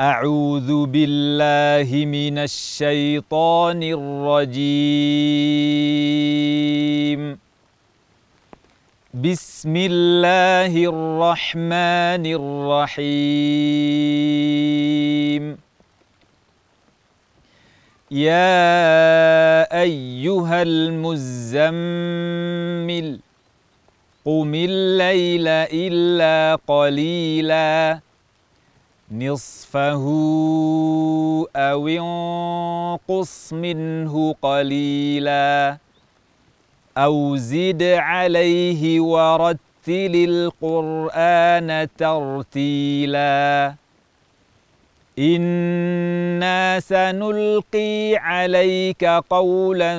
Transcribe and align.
أعوذ 0.00 0.86
بالله 0.86 2.04
من 2.06 2.38
الشيطان 2.38 3.82
الرجيم. 3.82 4.58
بسم 9.14 9.76
الله 9.76 10.84
الرحمن 10.84 12.26
الرحيم. 12.38 13.08
يا 18.10 19.82
أيها 19.82 20.62
المزمل 20.62 21.58
قم 24.24 24.54
الليل 24.54 25.48
إلا 25.72 26.58
قليلاً. 26.68 28.07
نصفه 29.12 30.04
أو 31.56 31.88
انقص 31.88 33.52
منه 33.52 34.34
قليلا 34.42 35.76
أو 36.98 37.36
زد 37.36 37.82
عليه 37.82 39.00
ورتل 39.00 40.14
القرآن 40.28 41.88
ترتيلا 41.98 43.74
إنا 45.18 46.80
سنلقي 46.80 48.16
عليك 48.16 49.04
قولا 49.04 49.92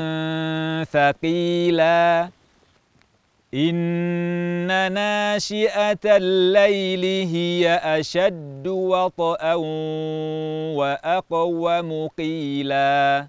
ثقيلا 0.91 2.29
إن 3.53 4.91
ناشئة 4.93 5.99
الليل 6.05 7.27
هي 7.27 7.81
أشد 7.83 8.67
وطئا 8.67 9.53
وأقوم 10.75 12.07
قيلا. 12.17 13.27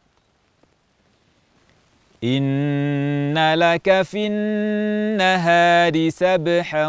إن 2.25 3.55
لك 3.55 4.03
في 4.03 4.27
النهار 4.27 6.09
سبحا 6.09 6.87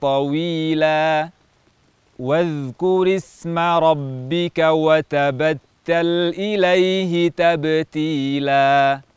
طويلا. 0.00 1.28
واذكر 2.18 3.16
اسم 3.16 3.58
ربك 3.58 4.58
وتبتل 4.58 6.32
إليه 6.38 7.30
تبتيلاً. 7.30 9.09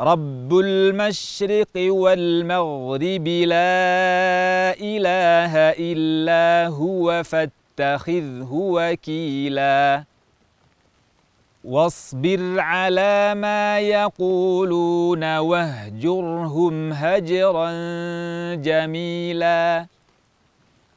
رب 0.00 0.58
المشرق 0.58 1.74
والمغرب 1.76 3.28
لا 3.28 4.76
إله 4.80 5.52
إلا 5.78 6.68
هو 6.68 7.22
فاتخذه 7.22 8.48
وكيلا. 8.52 10.04
واصبر 11.64 12.60
على 12.60 13.34
ما 13.34 13.80
يقولون 13.80 15.38
واهجرهم 15.38 16.92
هجرا 16.92 17.70
جميلا. 18.54 19.86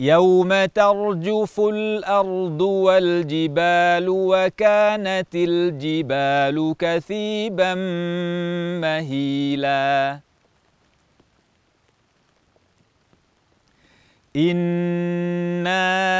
يوم 0.00 0.64
ترجف 0.64 1.60
الأرض 1.60 2.60
والجبال 2.60 4.06
وكانت 4.08 5.34
الجبال 5.34 6.74
كثيبا 6.78 7.74
مهيلا 8.80 10.20
إنا 14.36 16.19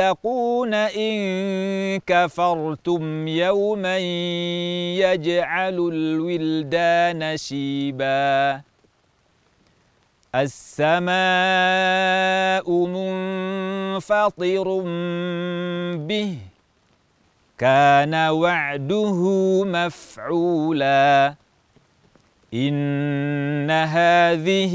تتقون 0.00 0.74
إن 0.74 2.00
كفرتم 2.06 3.28
يوما 3.28 3.98
يجعل 4.96 5.76
الولدان 5.92 7.36
شيبا. 7.36 8.60
السماء 10.34 11.10
منفطر 12.86 14.68
به 15.96 16.36
كان 17.58 18.14
وعده 18.14 19.20
مفعولا. 19.64 21.34
إن 22.54 23.70
هذه 23.70 24.74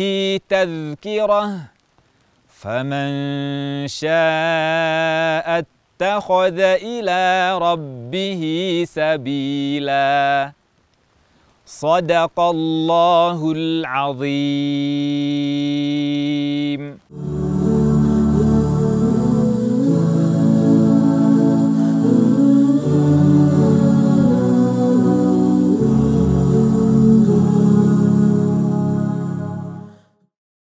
تذكرة 0.50 1.75
فمن 2.66 3.10
شاء 3.88 5.46
اتخذ 5.62 6.60
إلى 6.60 7.58
ربه 7.62 8.44
سبيلا. 8.90 10.52
صدق 11.66 12.40
الله 12.40 13.54
العظيم. 13.56 14.26